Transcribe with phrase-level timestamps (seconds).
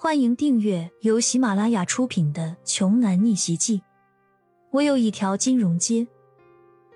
[0.00, 3.78] 欢迎订阅由喜马拉雅出品的《穷男逆袭记》。
[4.70, 6.06] 我有一条金融街。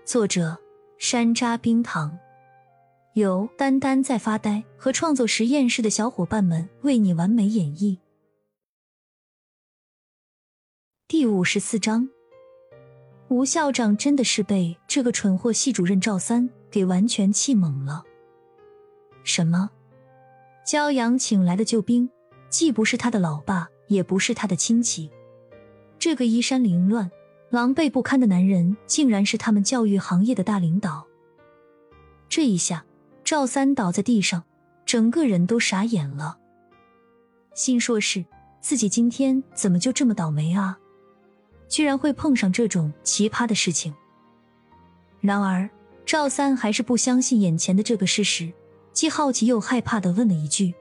[0.04, 0.56] 作者：
[0.98, 2.16] 山楂冰糖，
[3.14, 7.98] 由丹丹在发呆和创作实验室的小伙伴们为你完美演绎。
[11.08, 12.08] 第五十四章，
[13.26, 18.04] 吴校长真的是被这个蠢货系主任赵三给完全气懵了。
[19.24, 19.70] 什么？
[20.64, 22.08] 骄阳请来的救兵？
[22.52, 25.10] 既不是他的老爸，也不是他的亲戚，
[25.98, 27.10] 这个衣衫凌乱、
[27.48, 31.06] 狼狈不堪的男人，竟然是他们教育行业的大领导。
[32.28, 32.84] 这一下，
[33.24, 34.44] 赵三倒在地上，
[34.84, 36.36] 整个人都傻眼了，
[37.54, 38.22] 心说是
[38.60, 40.78] 自己今天怎么就这么倒霉啊？
[41.68, 43.94] 居然会碰上这种奇葩的事情。
[45.20, 45.70] 然而，
[46.04, 48.52] 赵三还是不相信眼前的这个事实，
[48.92, 50.74] 既好奇又害怕的问了一句。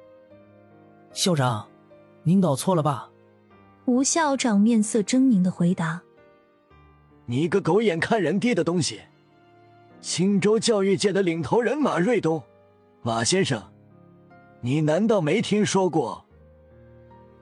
[1.13, 1.67] 校长，
[2.23, 3.09] 您搞错了吧？
[3.85, 6.01] 吴校长面色狰狞的回答
[7.27, 9.01] ：“你个狗眼看人低的东西！
[9.99, 12.41] 青州教育界的领头人马瑞东，
[13.01, 13.61] 马先生，
[14.61, 16.23] 你难道没听说过？”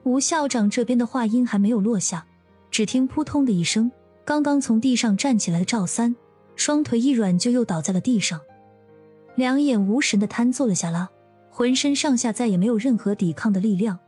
[0.04, 2.26] 吴校长这边的话音还没有落下，
[2.72, 3.92] 只听扑通的一声，
[4.26, 6.16] 刚刚从地上站起来的赵三，
[6.56, 8.42] 双腿一软就又倒在了地上，
[9.36, 11.10] 两眼无神的瘫坐了下来。
[11.50, 14.00] 浑身上下再也没有任何抵抗的力量。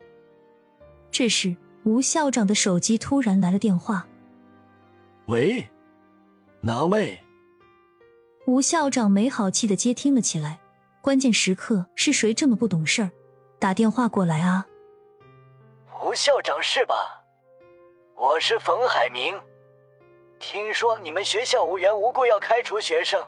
[1.11, 4.08] 这时，吴校长的手机突然来了电话。
[5.25, 5.67] 喂，
[6.62, 7.19] 哪位？
[8.47, 10.59] 吴校长没好气的接听了起来。
[11.02, 13.12] 关键时刻是谁这么不懂事儿，
[13.59, 14.67] 打电话过来啊？
[16.06, 16.95] 吴校长是吧？
[18.16, 19.34] 我是冯海明。
[20.39, 23.19] 听说你们学校无缘无故要开除学生。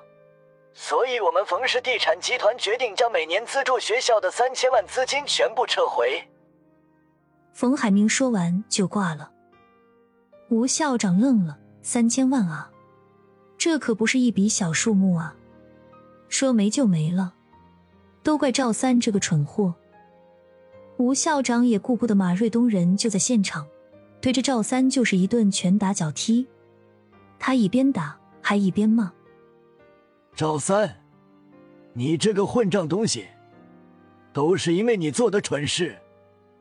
[0.75, 6.21] 所以，我们冯氏地产集团决定将每年资助学校的三千万资金全部撤回。
[7.53, 9.29] 冯海明说完就挂了。
[10.49, 12.71] 吴校长愣了，三千万啊，
[13.57, 15.35] 这可不是一笔小数目啊！
[16.27, 17.35] 说没就没了，
[18.23, 19.75] 都怪赵三这个蠢货。
[20.97, 23.67] 吴校长也顾不得马瑞东人就在现场，
[24.19, 26.47] 对着赵三就是一顿拳打脚踢。
[27.37, 29.11] 他一边打还一边骂。
[30.35, 30.95] 赵三，
[31.93, 33.27] 你这个混账东西，
[34.33, 35.95] 都是因为你做的蠢事，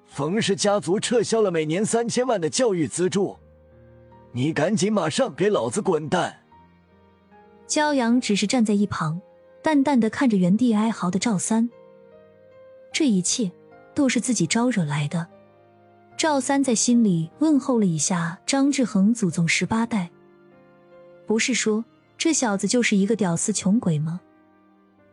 [0.04, 3.38] 冯氏家族撤销了每年三千万的教育资助，
[4.32, 6.40] 你赶紧马上给老子滚蛋！
[7.66, 9.22] 骄阳只是站在一旁，
[9.62, 11.70] 淡淡的看着原地哀嚎的赵三，
[12.92, 13.50] 这一切
[13.94, 15.26] 都是自己招惹来的。
[16.18, 20.10] 赵三在心里问候了一下张志恒祖宗十八代，
[21.26, 21.82] 不是说。
[22.22, 24.20] 这小子就是一个屌丝穷鬼吗？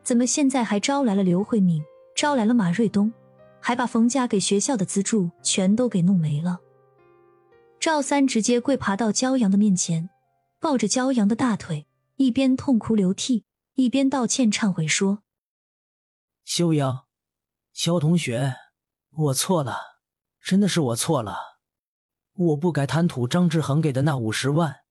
[0.04, 1.84] 怎么现在还招来了刘慧敏，
[2.16, 3.12] 招来了马瑞东，
[3.60, 6.60] 还把冯家给学校的资助全都给弄没了？
[7.80, 10.12] 赵三直接跪爬到骄阳的面前，
[10.60, 11.88] 抱着骄阳的大腿，
[12.18, 13.44] 一边痛哭流涕，
[13.74, 15.24] 一边道歉忏悔说
[16.46, 17.06] ：“修阳，
[17.74, 18.54] 肖同学，
[19.10, 19.80] 我错了，
[20.44, 21.58] 真的是我错了，
[22.36, 24.82] 我不该贪图张志恒给的那五十万，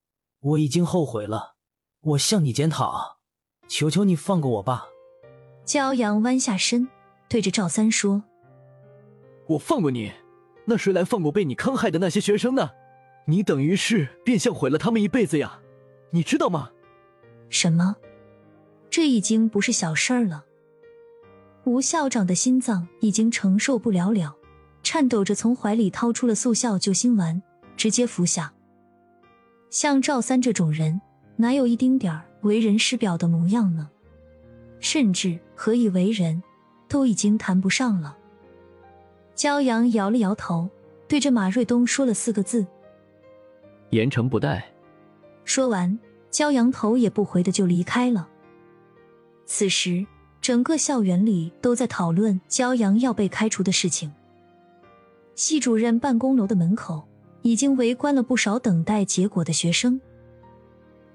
[0.41, 1.55] 我已经后悔了。”
[2.01, 3.19] 我向你检讨，
[3.67, 4.87] 求求你放过我吧。
[5.67, 6.89] 骄阳弯下身，
[7.29, 8.23] 对着赵三说
[9.49, 10.13] ：“我放过你，
[10.65, 12.71] 那谁来放过被你坑害的那些学生呢？
[13.27, 15.61] 你等于是变相毁了他们一辈子呀，
[16.11, 16.71] 你知道吗？”
[17.51, 17.97] 什么？
[18.89, 20.45] 这已经不是小事儿了。
[21.65, 24.37] 吴校长的心脏已经承受不了了，
[24.85, 27.43] 颤抖着从怀里掏出了速效救心丸，
[27.77, 28.55] 直接服下。
[29.69, 31.01] 像赵三这种人。
[31.41, 33.89] 哪有一丁点儿为人师表的模样呢？
[34.81, 36.43] 甚至何以为人，
[36.89, 38.17] 都已经谈不上了。
[39.37, 40.69] 骄阳摇了摇头，
[41.07, 42.67] 对着马瑞东说了四个字
[43.91, 44.69] ：“严惩不贷。”
[45.45, 45.97] 说完，
[46.33, 48.29] 骄阳头也不回的就离开了。
[49.47, 50.05] 此时，
[50.41, 54.13] 整个校园里都在讨论骄阳要被开除的事情。
[55.37, 57.07] 系主任办公楼的门口
[57.43, 60.01] 已经围观了不少等待结果的学生。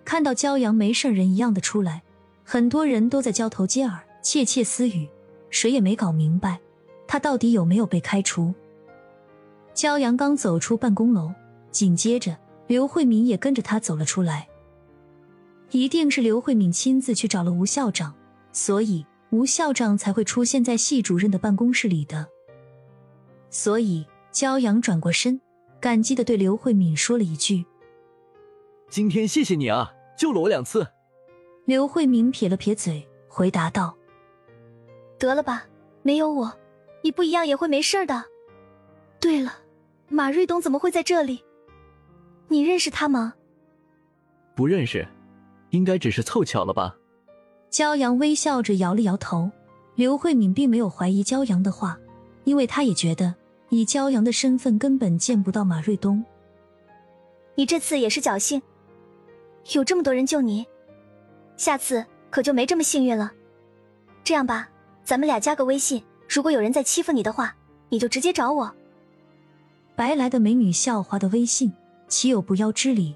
[0.06, 2.04] 看到骄阳没事人一样的出来，
[2.44, 5.08] 很多人都在交头接耳、窃窃私语，
[5.50, 6.60] 谁也没搞明白
[7.08, 8.54] 他到底有没有被开除。
[9.74, 11.32] 骄阳刚走出办公楼，
[11.72, 14.48] 紧接着刘慧敏也跟着他走了出来。
[15.72, 18.14] 一定是刘慧敏亲自去找了吴校长，
[18.52, 22.28] 所以吴校长才会出现在系主任的办公室里的。
[23.50, 25.42] 所以骄阳转过身，
[25.80, 27.66] 感激的对刘慧敏说了一句。
[28.94, 30.86] 今天谢谢你啊，救了我两次。
[31.66, 33.98] 刘慧敏撇了撇嘴，回答道
[35.18, 35.66] ：“得了吧，
[36.04, 36.54] 没有我，
[37.02, 38.26] 你不一样也会没事的。”
[39.20, 39.52] 对了，
[40.10, 41.44] 马瑞东怎么会在这里？
[42.50, 43.34] 你认识他吗？
[44.54, 45.08] 不认识，
[45.72, 46.96] 应该只是凑巧了吧。
[47.72, 49.50] 骄阳微笑着摇了摇头。
[49.96, 51.98] 刘慧敏并没有怀疑骄阳的话，
[52.44, 53.34] 因为她也觉得
[53.70, 56.24] 以骄阳的身份根本见不到马瑞东。
[57.56, 58.62] 你这次也是侥幸，
[59.72, 60.66] 有这么多人救你，
[61.56, 63.32] 下次可就没这么幸运了。
[64.24, 64.70] 这样吧，
[65.04, 67.56] 咱们俩加个微信，如果有人再欺负你的话，
[67.90, 68.74] 你就直接找我。
[69.96, 71.72] 白来的美女校花的微信，
[72.08, 73.16] 岂有不要之理？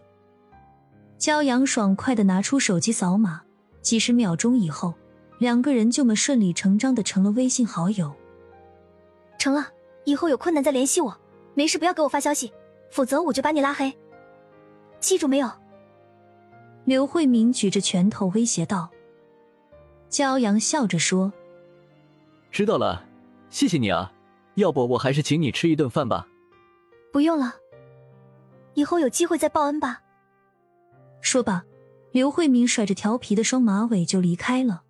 [1.19, 3.41] 骄阳爽快的拿出手机扫码，
[3.81, 4.93] 几十秒钟以后，
[5.39, 8.13] 两个人就么顺理成章的成了微信好友。
[9.37, 9.67] 成了，
[10.05, 11.19] 以后有困难再联系我，
[11.55, 12.53] 没事不要给我发消息，
[12.91, 13.91] 否则我就把你拉黑。
[14.99, 15.51] 记住没有？
[16.87, 18.89] 刘慧敏举着拳头威胁道。
[20.09, 21.33] 骄阳笑着说
[22.49, 23.05] ：“知道了，
[23.49, 24.13] 谢谢你啊，
[24.55, 26.25] 要不我还是请你吃一顿饭吧。”
[27.11, 27.55] 不用了，
[28.75, 30.01] 以后有机会再报恩吧。
[31.19, 31.65] 说罢，
[32.13, 34.83] 刘慧敏甩着调皮的双马尾就离开了。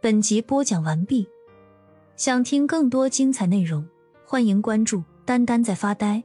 [0.00, 1.28] 本集播讲完毕，
[2.14, 3.84] 想听更多精彩内容。
[4.24, 6.22] 欢迎关注“丹丹在发呆”。